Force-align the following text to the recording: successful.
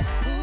successful. 0.00 0.41